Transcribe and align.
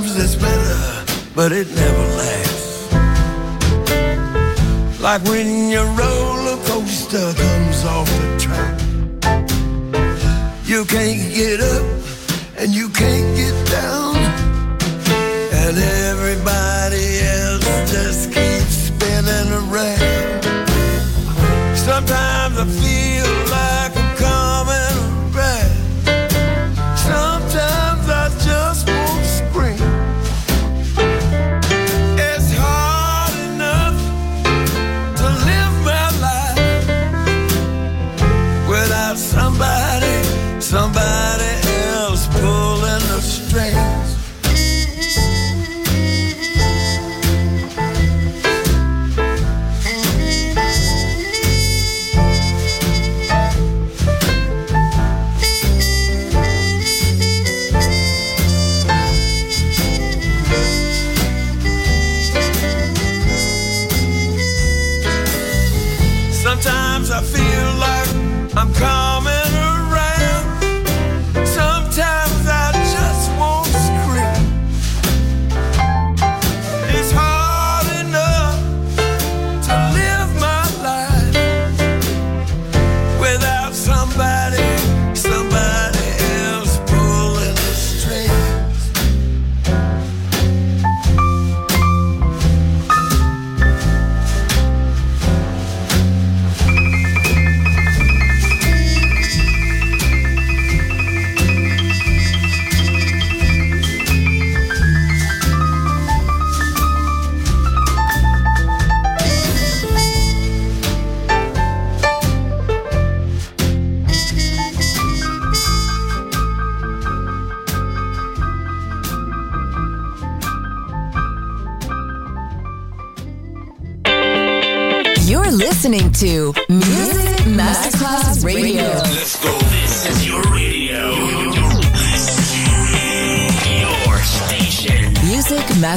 Sometimes 0.00 0.24
it's 0.24 0.34
better, 0.34 1.04
but 1.34 1.52
it 1.52 1.68
never 1.74 2.06
lasts. 2.16 2.90
Like 4.98 5.22
when 5.24 5.68
your 5.68 5.84
roller 5.84 6.56
coaster 6.64 7.34
comes 7.34 7.84
off 7.84 8.08
the 8.08 8.38
track. 8.40 8.80
You 10.64 10.86
can't 10.86 11.34
get 11.34 11.60
up 11.60 11.84
and 12.56 12.72
you 12.72 12.88
can't 12.88 13.36
get 13.36 13.54
down. 13.68 14.16
And 15.60 15.76
everybody 15.76 17.20
else 17.36 17.92
just 17.92 18.32
keeps 18.32 18.88
spinning 18.88 19.52
around. 19.52 20.44
Sometimes 21.76 22.56
I 22.56 22.64
feel 22.64 22.89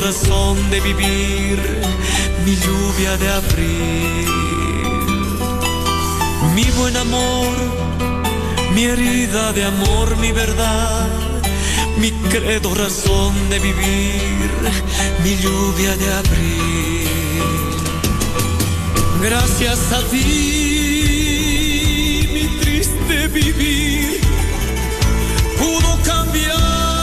Razón 0.00 0.56
de 0.70 0.80
vivir, 0.80 1.58
mi 2.44 2.56
lluvia 2.56 3.16
de 3.18 3.28
abril. 3.28 4.26
Mi 6.54 6.64
buen 6.78 6.96
amor, 6.96 7.54
mi 8.74 8.84
herida 8.84 9.52
de 9.52 9.64
amor, 9.64 10.16
mi 10.16 10.32
verdad, 10.32 11.08
mi 11.98 12.10
credo, 12.32 12.74
razón 12.74 13.34
de 13.50 13.58
vivir, 13.58 14.50
mi 15.22 15.36
lluvia 15.36 15.96
de 15.96 16.14
abril. 16.14 17.08
Gracias 19.22 19.92
a 19.92 20.00
ti, 20.10 21.48
mi 22.32 22.44
triste 22.60 23.28
vivir 23.28 24.20
pudo 25.58 25.98
cambiar 26.04 26.99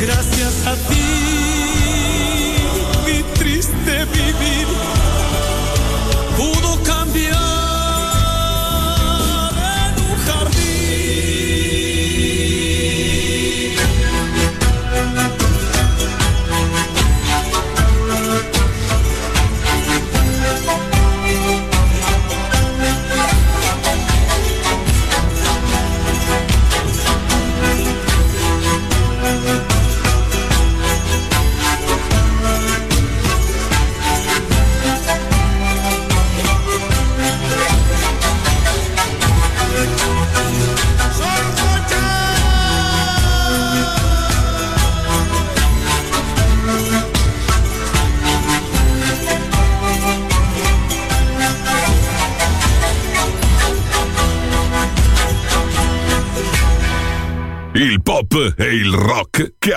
Gracias 0.00 0.66
a 0.66 0.74
ti, 0.88 1.00
mi 3.06 3.22
triste 3.34 4.04
vivir 4.06 4.66
pudo 6.36 6.82
cambiar 6.82 7.51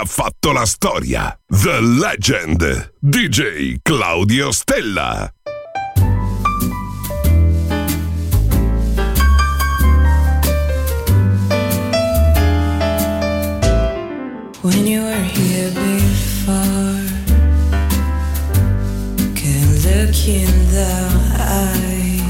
fatto 0.06 0.52
la 0.52 0.66
storia. 0.66 1.38
The 1.48 1.80
Legend. 1.82 2.94
DJ 3.00 3.78
Claudio 3.82 4.52
Stella. 4.52 5.32
When 14.62 14.88
you 14.88 15.02
were 15.02 15.24
here 15.24 15.70
before, 15.70 16.54
can 19.36 19.68
look 19.86 20.28
in 20.28 20.52
the 20.72 20.94
eye. 21.38 22.22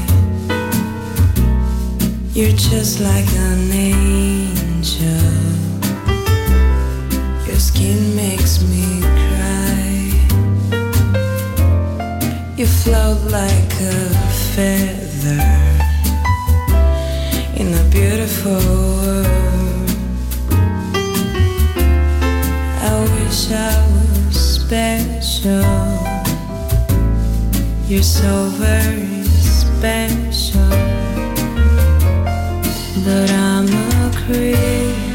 You're 2.34 2.50
just 2.52 3.00
like 3.00 3.26
an 3.36 3.72
angel. 3.72 4.45
Float 12.86 13.20
like 13.32 13.72
a 13.80 14.00
feather 14.54 15.42
in 17.60 17.74
a 17.74 17.84
beautiful 17.90 18.62
world. 19.00 19.90
I 22.90 22.94
wish 23.14 23.50
I 23.50 23.74
was 23.92 24.36
special. 24.58 25.66
You're 27.88 28.10
so 28.20 28.34
very 28.66 29.24
special. 29.58 30.70
But 33.04 33.28
I'm 33.32 33.66
a 33.66 34.12
creep. 34.22 35.05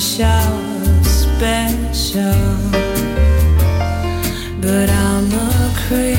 special, 0.00 1.04
special. 1.04 2.32
But 4.62 4.88
I'm 4.88 5.30
a 5.30 5.74
creep. 5.76 6.18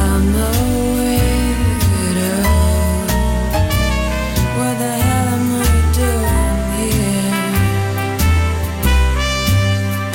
I'm 0.00 0.34
a 0.34 0.52
widow. 0.96 2.42
What 4.56 4.74
the 4.82 4.92
hell 5.04 5.28
am 5.36 5.48
I 5.60 5.72
doing 6.00 6.60
here? 6.80 7.36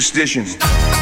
Superstition. 0.00 0.97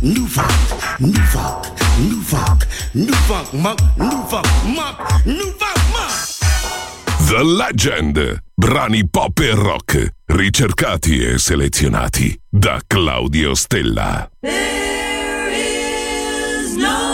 new 0.00 0.26
funk, 0.26 0.50
new 1.00 1.12
funk, 1.12 1.66
new 1.98 2.20
funk, 2.22 2.66
new 2.94 3.12
funk, 3.12 3.52
monk, 3.52 3.80
new 3.96 4.22
funk, 4.28 4.46
monk, 4.64 5.26
new 5.26 5.52
funk, 5.58 5.78
monk. 5.92 6.12
The 7.28 7.42
Legend. 7.42 8.42
Brani 8.54 9.08
pop 9.08 9.38
e 9.38 9.54
rock 9.54 10.14
ricercati 10.26 11.24
e 11.24 11.38
selezionati 11.38 12.38
da 12.48 12.80
Claudio 12.86 13.54
Stella. 13.54 14.28
There 14.40 15.50
is 15.52 16.74
no 16.74 17.07